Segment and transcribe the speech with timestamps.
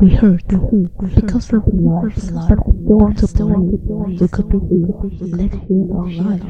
[0.00, 0.42] We heard
[1.14, 2.10] because of love.
[2.16, 3.26] They want to
[4.18, 4.88] we could be here.
[5.36, 6.40] Let's hear our life,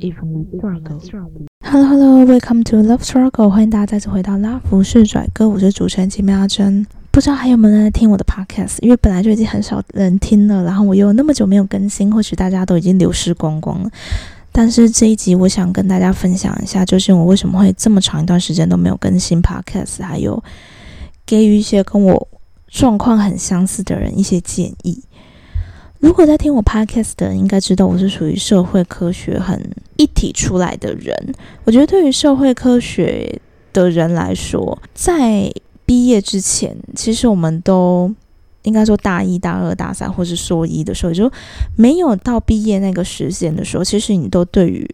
[0.00, 1.46] even in struggle.
[1.62, 6.86] Hello Hello, welcome to Love Struggle，欢迎大家再次回到拉弗士拽哥，我是主持人金妙珍。
[7.10, 8.78] 不知道还有没有人在听我的 podcast？
[8.80, 13.90] 因为本来就已经很少人听了，然后我又那么久没有更新，或许大家都已经流失光光了。
[14.50, 20.42] 但是这一集我想跟大家分享一下，就是我为什么会这么长一段时间都没有更新 podcast，还有
[21.26, 22.26] 给予一些跟我
[22.74, 25.00] 状况很相似的人一些建议。
[26.00, 31.16] 如果在听我 podcast 的人，应该知道我是属于社会科学很一体出来的人。
[31.62, 33.40] 我觉得对于社会科学
[33.72, 35.48] 的人来说，在
[35.86, 38.12] 毕业之前，其实我们都
[38.64, 41.30] 应该说大一、大二、大三，或是硕一的时候，就
[41.76, 44.84] 没有到毕业那个时间的时候，其实你都对于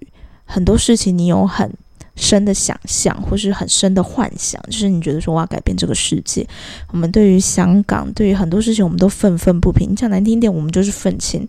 [0.44, 1.72] 很多事情，你有很
[2.20, 6.46] 深的想象，或是很深的幻想，就是你觉得说我要改变这个世界。
[6.92, 9.90] 我们对于香港，对于很多事情，我们都愤愤不平。
[9.90, 11.48] 你讲难听点，我们就是愤青。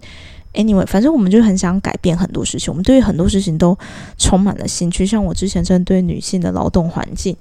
[0.53, 3.77] Anyway，反正我们就很想改变很多事情，我们对于很多事情都
[4.17, 5.05] 充满了兴趣。
[5.05, 7.35] 像我之前真的对女性的劳动环境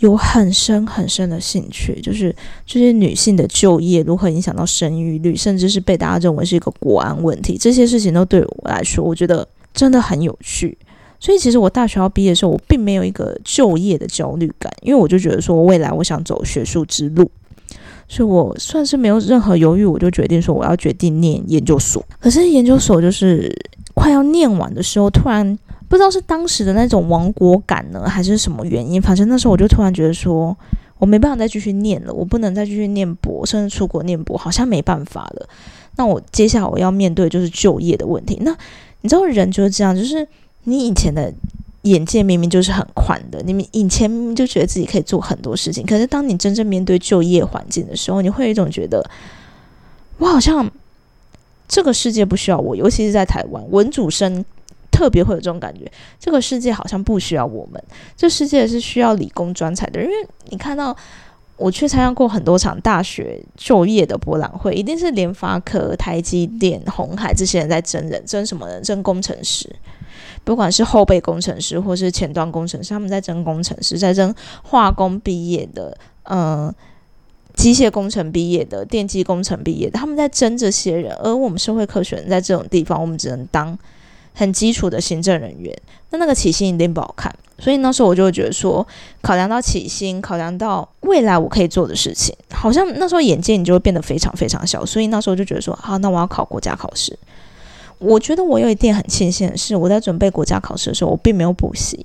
[0.00, 2.34] 有很深很深的兴趣，就是
[2.66, 10.76] 这些女性的就业如何影响到生育率，甚至是被大家认为是一个国安问题，这些事情都对我来说，我觉得真的很有趣。
[11.20, 17.30] 所以其实我大学要毕业的时候，我并没有一个就业的焦虑感，因为我就觉得说未来我想走学术之路，
[18.08, 22.04] 所以我算是没有任何犹豫，我就决定说我要决定念研究所。
[22.20, 23.50] 可是研究所就是
[23.94, 30.54] 快要念完的时候，突然不知道是当时的那种亡国感呢，还是什么原因，反正那时候我就突然觉得说
[30.98, 35.48] 我没办法再继续念了，我不能再继续念博，甚至出国念博，好像没办法了。
[35.96, 38.36] 那我接下来我要面对就是就业的问题。
[38.42, 38.54] 那
[39.00, 40.28] 你知道人就是这样，就是。
[40.64, 41.32] 你以前的
[41.82, 49.04] 眼界明明就是很宽的，你们以前明明就觉得自己可以做很多事情，可是当你真正面对就业环境的时候，你会有一种觉得，
[50.18, 50.70] 我好像
[51.68, 54.44] 这个世界不需要我，尤其是在台湾，文主生
[54.90, 57.82] 特别会有这种感觉，这个世界好像不需要我们，
[58.16, 60.14] 这世界是需要理工专才的，因为
[60.50, 60.96] 你看到
[61.56, 68.82] 我去参加过很多场大学就业的博览会，一定是联发科、台积电、红海这些人在争人，争什么人？
[68.82, 69.74] 争工程师。
[70.42, 76.74] 不管是后备工程师或是前端工程师，他们在争工程师，在争化工毕业的，嗯，
[77.54, 81.14] 机械工程毕业的，电机工程毕业的，他们在争这些人。
[81.22, 83.78] 而我们社会科学人在这种地方，我们只能当
[84.34, 85.74] 很基础的行政人员，
[86.10, 87.34] 那那个起薪一定不好看。
[87.56, 88.86] 所以那时候我就会觉得说，
[89.22, 94.84] 考量到起薪，考量到未来我可以做的事情，好像那时候眼界你就会变得非常非常小。
[94.84, 97.16] 所以那时候就觉得说，好，那我要考国家考试。
[97.98, 102.04] 我觉得我有一点很庆幸的是，我在准备国家考试的时候，我并没有补习，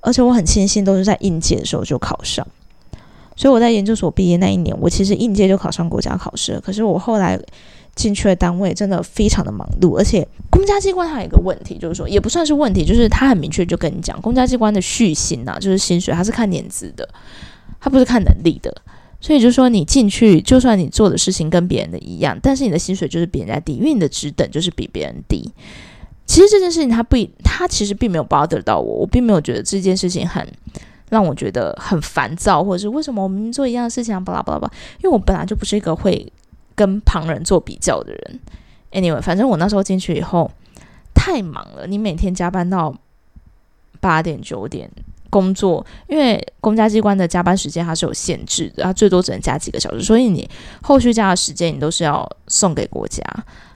[0.00, 2.46] 而且我很庆幸都是在应届的时候就考上。
[3.34, 6.60] 所以我在研究所毕业那一年，我其实应届就考上国家考试了。
[6.60, 7.40] 可是我后来
[7.94, 17.08] 进去的单位真的非常的忙碌，而且公家机关还有一个问题，就是说也不算是问题，就是他很明确就跟你讲，公家机关的续薪呐，就是薪水，它是看年资的，
[17.80, 18.74] 它不是看能力的。
[19.20, 25.48] 所以就说，你进去，就算你做的事情跟别人的一样，但是你的薪水就是比人家低，因为你的职等就是比别人低。
[26.26, 30.44] 其实这件事情，他不，他其实并没有 bother 到我，我并没有觉得这件事情很
[31.08, 34.74] 让我觉得很烦躁，或者是为什么我明明做一样的事情啊，巴拉巴拉巴拉。
[35.04, 36.32] 因为我本来就不是一个会
[36.74, 38.40] 跟旁人做比较的人。
[38.92, 40.50] Anyway，反正我那时候进去以后
[41.14, 42.94] 太忙了，你每天加班到
[44.00, 44.90] 八点九点。
[45.30, 50.46] 工作，因为公家机关的加班时间它是有限制的，它最多只能加几个小时，所以你
[50.82, 53.24] 后续加的时间你都是要送给国家。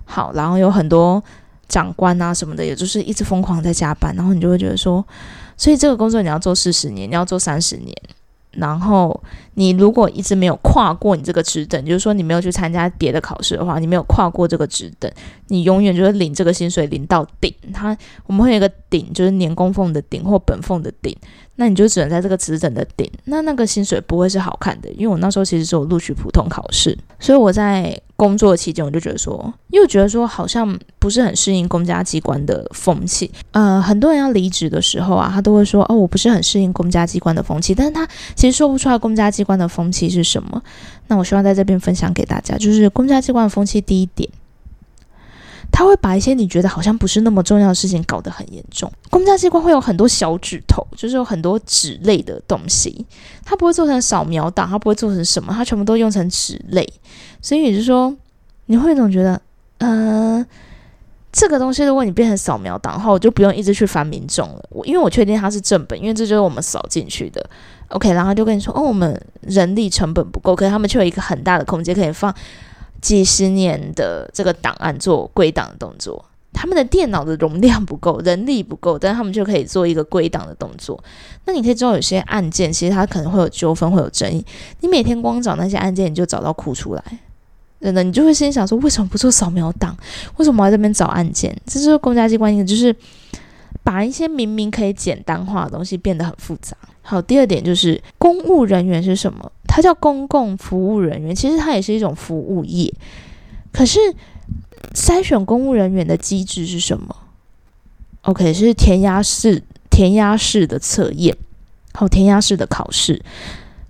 [0.04, 1.24] 好，然后有很多
[1.66, 5.02] 长官啊什么的，也就是一直疯狂在加班，然后你就会觉得说，
[5.56, 7.96] 所以这个工作你要做四十年，你要做三十年，
[8.50, 9.18] 然后
[9.58, 15.10] 你如果一直没有跨过你这个职等，就是说你没有去参加别的考试的话，你没有跨过这个职等，
[15.48, 17.52] 你永远就是领这个薪水领到顶。
[17.72, 17.96] 它
[18.26, 21.16] 我们会有一个顶，就是年供俸的顶或本俸的顶。
[21.58, 33.30] 那你就只能在这个职等的顶，那那个薪水不会是好看的，因为我那时候其实只有录取普通考试，所以我在工作期间我就觉得说，又觉得说好像不是很适应公家机关的风气。
[33.52, 40.62] 呃，很多人要离职的时候啊，他都会说哦，我不是很适应公家机关的风气，但是他其实说不出来公家机关的风气是什么。
[41.06, 44.28] 那我希望在这边分享给大家，就是公家机关的风气第一点。
[45.72, 48.90] 他会把一些你觉得好像不是那么重要的事情搞得很严重。
[49.10, 53.04] 公家机关会有很多小指头，就是有很多纸类的东西，
[53.44, 56.88] 它不会做成扫描档，它不会做成什么，它全部都用成纸类。
[57.42, 58.16] 所以也就是说，
[58.66, 59.42] 你会总觉得，
[59.78, 60.46] 呃，
[61.38, 64.64] 这个东西如果你变成扫描档的话，我就不用一直去烦民众了。
[64.70, 67.46] 我因为我确定它是正本，因为这就是我们扫进去的。
[67.88, 72.34] OK，然后就跟你说，哦，我们人力成本不够，可是他们却有一个很大的空间可以放
[73.02, 76.24] 几十年的这个档案做归档的动作。
[76.54, 80.98] 他们的电脑的容量不够，人力不够，但他们就可以做一个归档的动作。
[81.44, 84.42] 那你可以知道，有些案件其实它可能会有纠纷，会有争议。
[84.80, 87.04] 你每天光找那些案件，你就找到哭出来。
[87.80, 89.96] 真的，你就会心想说，为什么不做扫描档？
[90.36, 91.56] 为什么要这边找案件？
[91.66, 92.94] 这就是公家机关一个，就是
[93.82, 96.76] 把一些明明可以简单化的东西变得很复杂。
[97.02, 99.52] 好，第二点就是公务人员是什么？
[99.66, 102.92] 它叫公共服务人员，其实它也是一种服务业，
[103.72, 103.98] 可是。
[104.94, 107.14] 筛选公务人员的机制是什么
[108.22, 111.36] ？OK，是填鸭式、填鸭式的测验，
[111.92, 113.20] 好，填鸭式的考试。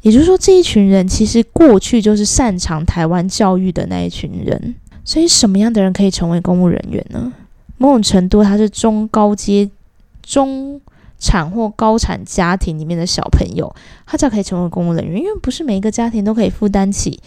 [0.07, 4.77] 也就是说，这一群人其实过去就是擅长台湾教育的那一群人。
[5.05, 7.33] 所以，什么样的人可以成为公务人员呢？
[7.77, 9.69] 某种程度，他是中高阶、
[10.23, 10.81] 中
[11.19, 13.75] 产或高产家庭里面的小朋友，
[14.07, 15.21] 他才可以成为公务人员。
[15.21, 17.19] 因为不是每一个家庭都可以负担起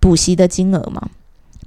[0.00, 1.08] 补习的金额嘛。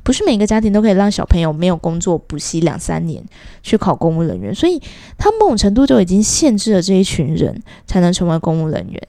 [0.03, 3.23] 不是每个家庭都可以让小朋友没有工作补习两三年
[3.63, 4.81] 去考公务人员，所以
[5.17, 9.01] 他某种程度就已经限制了这一群人才能成为公务人员。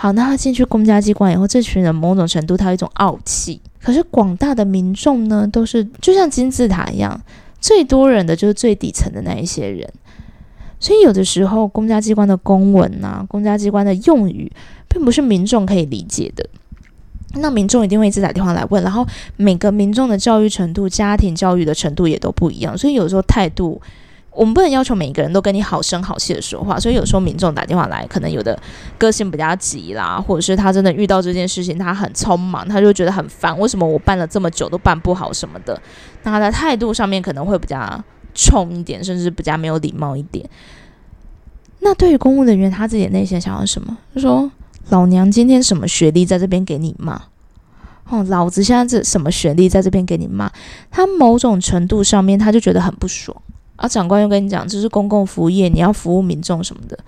[0.00, 3.60] 好，那他进去公家机关以后，这群人某种程度他有一种傲气。
[3.82, 7.20] 可是广大的民众呢，都是就像金字塔一样，
[7.60, 9.86] 最多人的就是最底层的那一些人。
[10.78, 14.50] 所以有的时候公家机关的公文啊，公家机关的用语，
[14.88, 16.48] 并不是民众可以理解的。
[17.34, 19.06] 那民众一定会一直打电话来问，然后
[19.36, 23.78] 每个民众的教育程度、家庭教育的程度也都不一样，所以有时候态度，
[24.32, 26.78] 我们不能要求每一个人都跟你好声好气的说话。
[26.78, 28.58] 所以有时候民众打电话来，可能有的
[28.98, 35.80] 个性比较急啦，或者是他真的遇到这件事情，他很匆忙，他就觉得很烦，为什么我办了这么久都办不好什么的？
[36.22, 38.02] 那他的态度上面可能会比较
[38.34, 40.48] 冲一点，甚至比较没有礼貌一点。
[41.80, 43.96] 那对于公务人员，他自己内心想要什么？
[44.14, 44.50] 就说。
[44.88, 47.22] 老娘今天什么学历在这边给你骂？
[48.08, 50.50] 哦，老子现在这什么学历在这边给你骂？
[50.90, 53.36] 他某种程度上面他就觉得很不爽。
[53.80, 56.98] 而长官又跟你讲，这是公共服务业，你要服务民众什么的。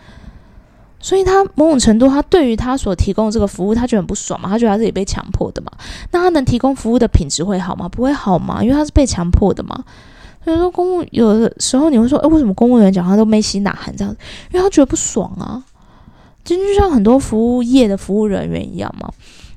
[0.99, 4.49] 所以他某种程度，他对于他所提供的这个服务，他就很不爽嘛。
[4.49, 5.71] 他觉得他自己被强迫的嘛。
[6.13, 7.89] 那他能提供服务的品质会好吗？
[7.89, 8.63] 不会好吗？
[8.63, 9.85] 因为他是被强迫的嘛。
[10.45, 14.21] 所以说，公务有的时候你会说，哎，为什么公务员讲话都没洗哪喊这样子？
[14.53, 15.63] 因为他觉得不爽啊。
[16.45, 19.09] 就就像很多服务业的服务人员一样嘛，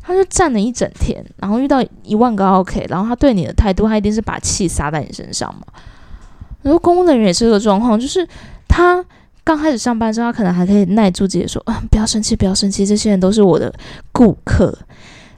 [0.01, 5.61] 他就站了一整天，然后遇到一万个 OK，然后他对你的态度，他一定是把气撒在你身上嘛。
[6.65, 8.27] 很多公务人员也是这个状况，就是
[8.67, 9.05] 他
[9.43, 13.71] 刚开始上班之后，他可能还可以耐住自己说，啊，不要生气，不要生气，这些人都是我的
[14.11, 14.75] 顾客。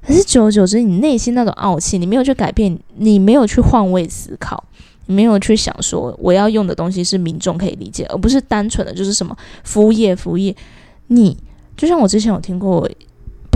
[0.02, 4.64] 可是久而久之，你内心那种傲气，你没有去改变，你没有去换位思考，
[5.08, 9.36] 你没有去想说，我要用的东西是民众可以理解，而不是单纯的就是什么
[9.66, 10.56] 服务业，服务业。
[11.08, 11.38] 你
[11.76, 12.90] 就像我之前有听过，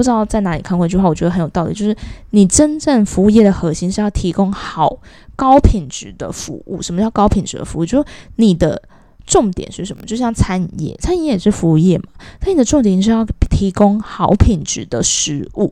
[0.02, 1.96] 不知道在哪里看过一句话，我觉得很有道理，就是
[2.32, 4.98] 你真正服务业的核心是要提供好
[5.36, 6.82] 高品质的服务。
[6.82, 7.86] 什么叫高品质的服务？
[7.86, 8.06] 就是
[8.38, 8.82] 你的
[9.28, 10.02] 重点是什么？
[10.08, 12.06] 就像餐饮业，餐饮业也是服务业嘛，
[12.40, 15.72] 但你的重点是要提供好品质的食物，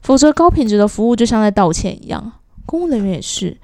[0.00, 2.32] 否则高品质的服务就像在道歉一样。
[2.64, 3.56] 公务人员也是。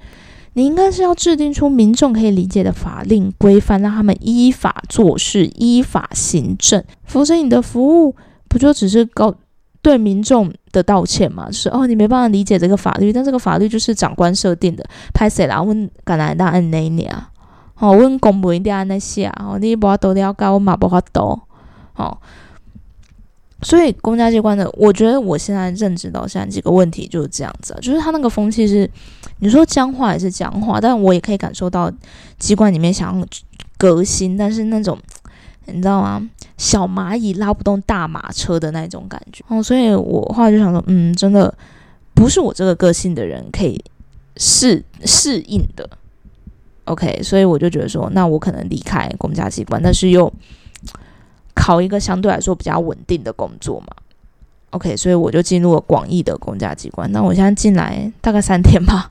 [0.55, 6.83] 你应该是要制定出民众可以理解的法令规范，让他们依法做事、依法行政。
[7.05, 8.15] 否则，你的服务
[8.47, 9.33] 不就只是高
[9.83, 11.45] 对民众的道歉嘛？
[11.47, 14.83] 就是哦，你没办法理解这个法律，但这个法律就是长官设定的。
[15.13, 15.61] 拍谁啦？
[15.61, 17.29] 问敢来当按哪年啊？
[17.77, 19.45] 哦，问公务一定按那些啊？
[19.49, 21.37] 哦，你无法都了解，我嘛无法都
[21.97, 22.17] 哦。
[23.61, 28.89] 所以公家机关的，我觉得我现在认知到现在几个问题就是这样子，就是他那个风气是，
[29.39, 31.91] 你说僵化也是僵化，但我也可以感受到
[32.37, 33.25] 机关里面想要
[33.77, 34.97] 革新，但是那种
[35.65, 36.29] 你知道吗？
[36.57, 39.43] 小蚂蚁拉不动大马车的那种感觉。
[39.47, 41.53] 哦，所以我后来就想说，嗯，真的
[42.13, 43.83] 不是我这个个性的人可以
[44.37, 45.89] 适适应的。
[46.85, 50.31] OK，所以我就觉得说，那我可能离开公家机关，但是又。
[51.55, 53.87] 考一个相对来说比较稳定的工作嘛
[54.71, 57.09] ，OK，所以我就进入了广义的公家机关。
[57.11, 59.09] 那我现在进来大概三天吧，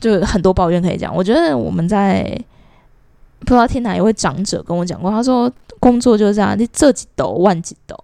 [0.00, 1.14] 就很多抱怨可以讲。
[1.14, 2.36] 我觉得我们在
[3.42, 7.96] 不知道听哪一位长者跟我讲过，他说工作就是这样，你这几斗万几斗，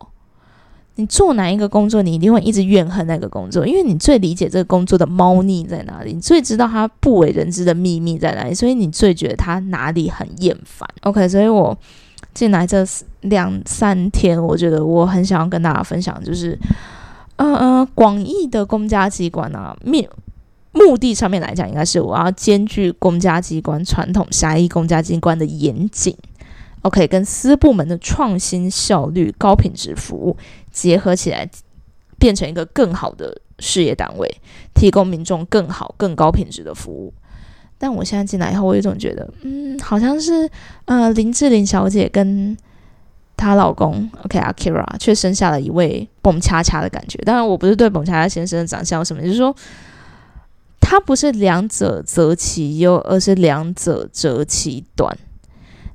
[0.97, 10.89] 你做哪一个工作，你一定会一直怨恨那个工作，因为你最理解这个工作的猫腻在哪里，你最知道他不为人知的秘密在哪里，所以你最觉得他哪里很厌烦。
[11.03, 11.77] OK，所以我。
[12.35, 12.85] 进来这
[13.23, 16.57] 两三天，我觉得我很想要跟大家分享，就是，
[17.35, 20.09] 呃呃，广义的公家机关啊，面
[20.73, 26.15] 目的上面来讲，应该是我要兼具公家机关传统狭义公家机关的严谨
[26.83, 30.37] ，OK，跟私部门的创新效率、高品质服务
[30.71, 31.49] 结合起来，
[32.19, 34.31] 变成一个更好的事业单位，
[34.75, 37.13] 提供民众更好、更高品质的服务。
[37.79, 40.49] 但我现在进来以后，我有种觉得，嗯，好像是
[40.85, 42.57] 呃林志玲小姐跟
[43.37, 47.17] 她老公 OK 阿 Kira 却生下了一位蹦恰恰的感觉。
[47.21, 49.55] 当然，我不是对蹦恰恰先生的长相有什么，就是说。
[50.81, 55.17] 它不是两者择其优，而是两者择其短。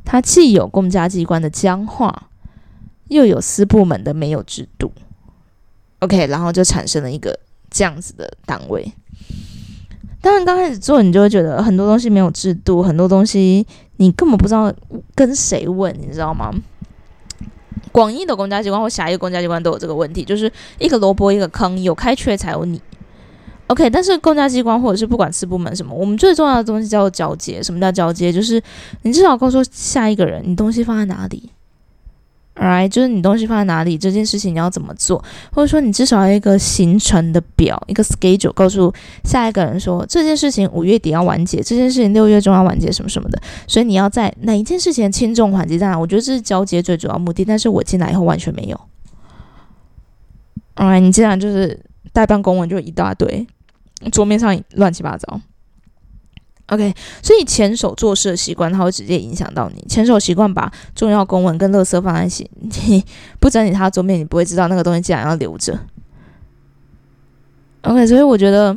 [0.06, 2.30] 它既有公家机关的僵化，
[3.08, 4.92] 又有私部门的没有制度。
[6.00, 7.40] OK，然后就产生了一个
[7.72, 8.92] 这样子的单位。
[10.22, 13.66] 当然，刚开始做你就会觉得很多东西没有制度，很多东西
[13.98, 14.74] 你根本不知道
[15.16, 16.54] 跟谁问，你知道吗？
[17.92, 22.82] 广义的公家机关或狭义的公家机关都有这个问题，就是一个萝卜一个坑，有开缺才有你。
[23.74, 27.62] OK，但是公家机关或者是不管私部门什么，我们最重要的东西叫做交接。
[27.62, 28.32] 什么叫交接？
[28.32, 28.62] 就是
[29.02, 31.50] 你至少告诉下一个人，你东西放在哪里
[32.54, 32.88] ，Right？
[32.88, 43.42] 就是你东西放在哪里，这件事情你要怎么做，或者说你至少要一个行程的表，一个 schedule，告诉下一个人说这件事情五月底要完结，这件事情六月中要完结，什么什么的。
[43.66, 45.98] 所以你要在哪一件事情轻重缓急在哪？
[45.98, 47.44] 我觉得这是交接最主要目的。
[47.44, 48.80] 但是我进来以后完全没有
[50.76, 51.00] ，Right？
[51.00, 51.80] 你进来就是
[52.12, 53.48] 代办公文就一大堆。
[54.12, 55.40] 桌面上乱七八糟
[56.68, 59.84] ，OK，所以前手做事的习惯，它会直接影响到你。
[59.88, 63.04] 前手习惯把重要公文跟垃圾放在一起，你
[63.40, 65.78] 不整理它的桌面，你不会知道那个东西竟然要留着。
[67.82, 68.74] OK，所以我觉得，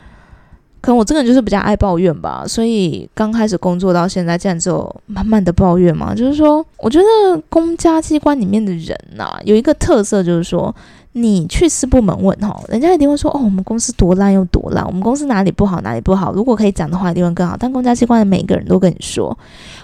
[0.80, 2.44] 可能我这个人就是比较爱抱怨吧。
[2.46, 6.14] 所以刚开始工作到现在，这样就慢慢的抱怨嘛。
[6.14, 10.74] 就是说，我觉得公家机关里面的人呐，有一个特色，就是说。
[11.12, 16.32] 你去私部门问哈，人家一定会说哦，我们公司多烂又多烂，我们公司哪里不好哪里不好。
[16.32, 17.56] 如果可以讲的话，一定会更好。
[17.58, 19.36] 但公家机关的每个人都跟你说，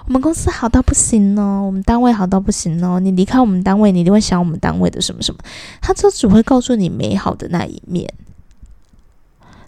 [0.06, 3.00] 我们公司好到不行哦，我们单位好到不行哦。
[3.00, 5.40] 你离开我们单位，你一定会想我们单位的什么什么。
[5.80, 8.08] 他就只会告诉你美好的那一面，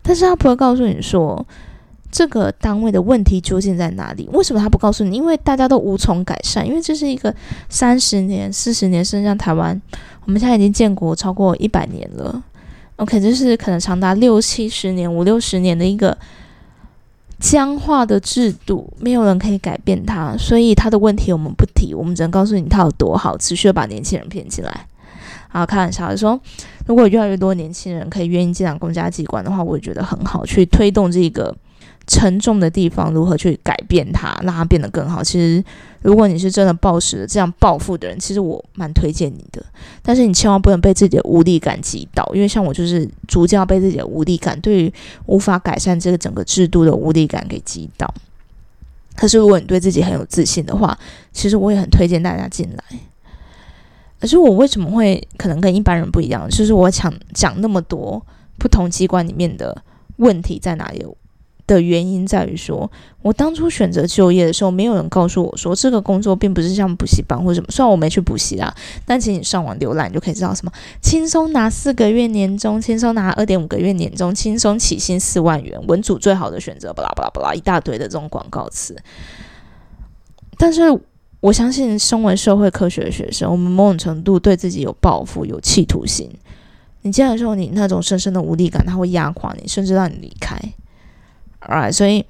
[0.02, 1.44] 但是他不会告诉你说。
[2.10, 4.28] 这个单位的问题究竟在哪里？
[4.32, 5.16] 为什么他不告诉你？
[5.16, 7.34] 因为大家都无从改善，因为这是一个
[7.68, 9.80] 三十年、四十年，甚至像台湾，
[10.24, 12.42] 我们现在已经建国超过一百年了。
[12.96, 16.16] OK，这是可能长达六七十年、五六十年的一个
[17.38, 24.86] 僵化的制度，没有人可以改变它，所以他的问题我们不提，我们只能告诉你他有多好，持续把年轻人骗进来。
[25.52, 26.40] 然后开玩笑说，
[26.86, 31.54] 如果越来越多年轻人可以愿意进来公家机关的话，我也觉得很好，去推动这个。
[32.08, 35.22] 沉重的地方如何去改变它，让它变得更好？
[35.22, 35.62] 其实，
[36.00, 39.62] 如果你是真的暴食这样暴富的人，其实我蛮推荐你的。
[40.02, 44.92] 但是你千万不能被自己的无力感击倒，因为像我就是逐渐要被自己的无力感，对于
[45.26, 48.12] 无法改善这个整个制度的无力感给击倒。
[49.14, 50.98] 可是如果你对自己很有自信的话，
[51.32, 52.98] 其实我也很推荐大家进来。
[54.18, 56.48] 可是我为什么会可能跟一般人不一样？
[56.48, 58.24] 就是我想讲那么多
[58.58, 59.82] 不同机关里面的
[60.16, 61.04] 问题在哪里？
[61.68, 62.90] 的原因在于说，
[63.22, 67.66] 我当初选择就业的时候，没有人告诉我说这个工作并不是像补习班或者什么。
[67.70, 68.74] 虽然我没去补习啦，
[69.06, 78.96] 但请你上网浏览就可以知道什么轻松拿四个月年终，轻松拿二点五个月年终，轻松起薪四万元，文组最好的选择，巴拉巴拉巴拉一大堆的这种广告词。
[80.56, 80.82] 但是
[81.40, 86.28] 我相信，身为社会科学的学生，我们某种程度对自己有抱负、有企图心。
[87.02, 90.58] 你进来的时候，你那种深深的无力感，它会压垮你，甚至让你离开。
[91.60, 92.24] Right，所以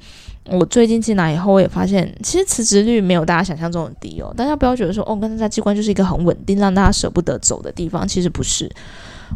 [0.45, 4.33] 我最近进来以后，我也发现，其实辞职率没有大家想象中的低哦。
[4.35, 8.09] 大家不要觉得说，哦，跟大家机关就是一个很稳定，让大家舍不得走的地方。
[8.09, 8.71] 其实不是。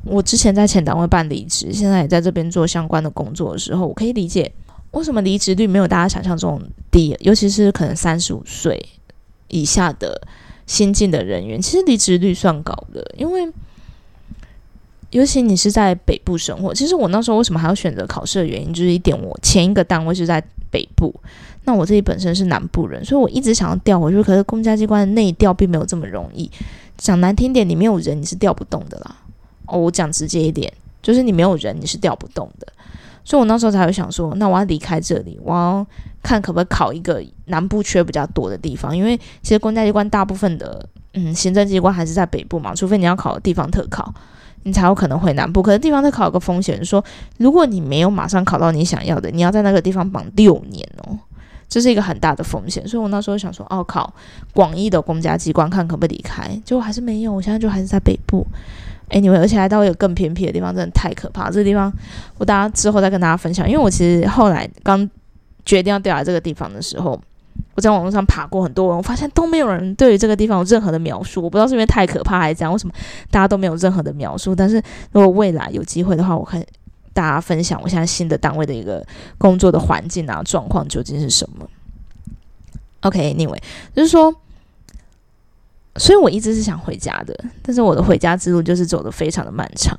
[0.04, 4.50] 我之前在前单位办离职，现在也在这边做相关的工作的时候，我可以理解
[4.92, 6.58] 为什么离职率没有大家想象中
[6.90, 7.14] 低。
[7.20, 8.82] 尤其是可能三十五岁
[9.48, 10.20] 以下的
[10.66, 13.52] 新进的人员，其实离职率算高的，因为。
[15.12, 21.14] 尤其你是在北部生活，其实我那时候为什么还要选择考试的原因，就是一点我前一个单位是在北部，
[21.64, 24.22] 那我自己本身是南部人，所以我一直想要调回去。
[24.22, 26.50] 可是公家机关的内调并没有这么容易，
[26.96, 29.16] 讲难听点，你没有人你是调不动的啦。
[29.66, 32.66] 哦，我讲直接一点，就是你没有人你是调不动的。
[33.22, 35.86] 所以我那时候才会想说，那我要离开这里，我要
[36.22, 44.12] 看可不可以考一个南部缺比较多的地方，因为其实公家机关大部分的嗯行政机关还是在北部嘛，除非你要考的地方特考。
[44.64, 47.04] 你才有可能回南部，可是地方在考一个风险，说
[47.38, 51.18] 如果你没有马上考到你想要的，你要在那个地方绑六年哦，
[51.68, 52.86] 这是一个很大的风险。
[52.86, 54.12] 所以我那时候想说，哦，考
[54.52, 57.32] 广义的公家机关看可不可以离开，结果还是没有。
[57.32, 58.46] 我现在就还是在北部。
[59.08, 61.50] 哎，你们而且还到一个更偏僻的地方，真的太可怕。
[61.50, 61.92] 这个地方
[62.38, 65.08] 我大家之后再跟大家分享，因为我其实后来刚
[65.66, 67.20] 决定要调来这个地方的时候，
[67.74, 71.42] 我在网络上爬过很多文，我发现都没有人对于这个地方有任何的描述。
[71.42, 72.94] 我不知道是因为太可怕还是怎样，为什么
[73.30, 74.54] 大家都没有任何的描述？
[74.54, 74.76] 但是
[75.12, 76.64] 如果未来有机会的话，我看
[77.12, 79.04] 大家分享我现在新的单位的一个
[79.38, 81.68] 工作的环境啊状况究竟是什么。
[83.00, 83.58] OK，Anyway，
[83.94, 84.34] 就是说。
[85.96, 89.94] 所以我一直是想回家的，但是我的回家之路就是走的非常的漫长。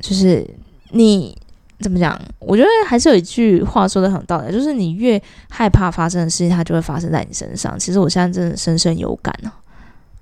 [0.00, 0.44] 就是
[0.90, 1.38] 你
[1.84, 2.18] 怎么讲？
[2.38, 7.78] 我觉得还是有一句话说的很道理，就是你越害怕发生的事情，它就会发生在你身上。
[7.78, 9.52] 其实我现在真的深深有感呢。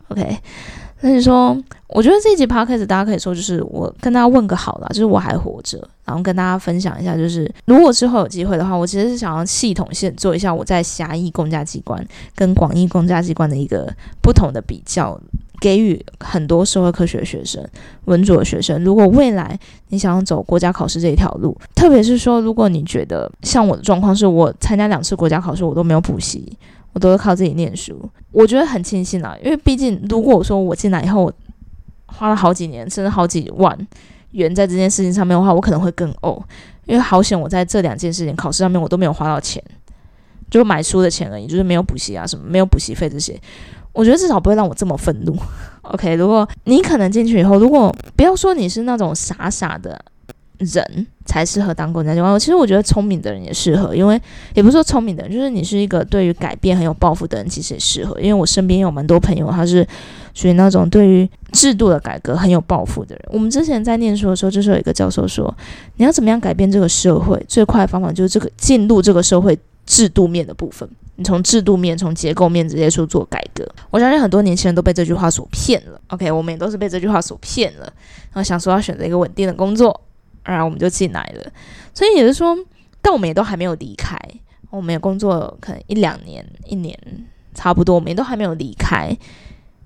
[0.09, 0.37] OK。
[1.05, 1.57] 那你说，
[1.89, 12.07] 我觉得这一集 podcast 大家可以说，就是我跟大家问个好了，就是我还活着，然后跟大家分享一下，就是如果之后有机会的话，我其实是想要系统性做一下我在狭义公家机关
[12.37, 13.93] 跟广义公家机关的一个
[14.23, 15.21] 不同的比较，
[15.61, 17.61] 给予很多社会科学学生、
[18.05, 26.57] 文组的学生，如果未来你想要走国家考试这一条路，特别是说，如果你觉得像我的状况是我参加两次国家考试，我都没有补习。
[26.93, 27.99] 我都是靠自己念书，
[28.31, 31.33] 我觉得很庆幸啊，因为毕竟如果我说我进来以后
[32.07, 33.77] 花了好几年，甚至好几万
[34.33, 36.39] 元在这件事情上面的话，我可能会更呕，
[36.85, 39.63] 因为好险我在这两件事情考试上面我都没有花到钱，
[40.51, 43.41] 就买书的钱而已，就是没有补习啊什么，没有补习费这些，
[43.93, 45.35] 我觉得至少不会让我这么愤怒。
[45.83, 49.99] OK，如果你可能进去以后，如果不要说你是那种傻傻的。
[50.65, 52.39] 人才适合当公家机关。
[52.39, 54.21] 其实我觉得聪明的人也适合，因为
[54.55, 58.19] 也不是说聪明的人，就是你是一个对于改变很有抱负的人，其实也适合。
[58.21, 59.87] 因为我身边有蛮多朋友，他是
[60.35, 63.25] 属于那种对于制度的改革很有抱负的人。
[63.33, 65.55] 我们之前在念书的时候，就是有一个教授说，
[65.97, 73.67] 你要怎么样改变这个社会，最快的方法就是这个进入这个社会制度面的部分，你从制度面、从结构面直接去做改革。
[73.91, 76.01] 我相信很多年轻人都被这句话所骗了。
[76.09, 77.85] OK，我们也都是被这句话所骗了，
[78.33, 80.01] 然后想说要选择一个稳定的工作。
[80.45, 81.53] 然后我们就进来了，
[81.95, 82.57] 所以也是说，
[83.01, 84.19] 但我们也都还没有离开，
[84.71, 86.99] 我们也工作可能一两年、一年
[87.55, 89.17] 差不多，我们也都还没有离开，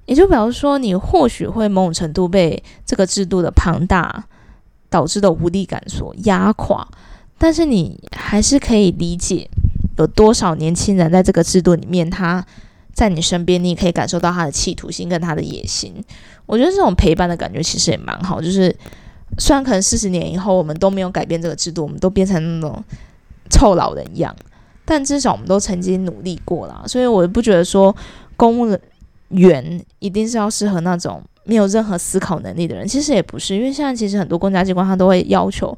[0.06, 4.24] 也就表示说，你或许会某种程度被这个制度的庞大
[4.88, 6.88] 导致的无力感所压垮，
[7.36, 9.46] 但是你还是可以理解
[9.98, 12.42] 有多少年轻人在这个制度里面，他
[12.94, 16.02] 在你身边，你也可以感受到他的企图心跟他的野心。
[16.46, 18.74] 我觉得这种陪伴的感觉其实也蛮好，就是。
[19.38, 22.82] 虽然可能四十年以后我们都没有改变这个制度，我们都变成那种
[23.50, 24.34] 臭老人一样，
[24.84, 26.84] 但至少我们都曾经努力过了。
[26.86, 27.94] 所以我不觉得说
[28.36, 28.78] 公务
[29.28, 32.88] 员一定是要适合那种没有任何思考能力的人。
[32.88, 35.76] 其实也不是，因为现在其实很多公家机关他都会要求，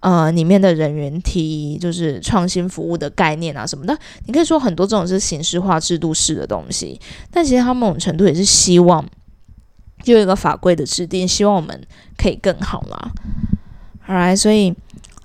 [0.00, 3.96] 呃，里面的人员提就是创新服务的概念啊什么的。
[4.26, 9.02] 你可以说很多这种是形式化制度式的东西，但其实他某种程度也是希望。
[10.02, 11.80] 就有一个法规的制定，希望我们
[12.18, 13.10] 可以更好嘛。
[14.00, 14.70] 好来，所以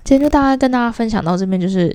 [0.04, 1.94] 今天就大概跟大家分享到这边，就是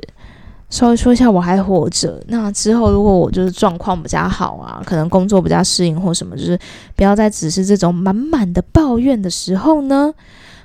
[0.69, 2.21] 稍微说一下我还活着。
[2.27, 6.59] 那之后如果我就是状况比较好啊，可能工作比较适应或什么，就是
[6.95, 10.13] 不要再只是这种满满的抱怨的时候呢，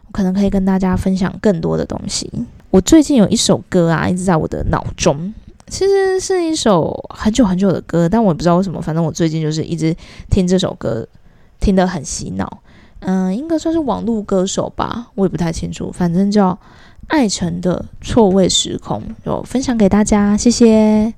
[0.06, 2.30] 我可能可以跟大家分享更多的东西。
[2.70, 5.32] 我最近有一首歌啊，一直在我的脑中，
[5.68, 9.94] 其实是一首很久很久的歌，但我也不知道为什么，反正我最近就是一直
[10.28, 11.06] 听这首歌。
[11.60, 12.62] 听得很洗脑，
[13.00, 15.90] 嗯，应该算是网络歌手吧，我也不太清楚。
[15.92, 16.58] 反正叫
[17.08, 21.17] 爱城的错位时空，就分享给大家，谢谢。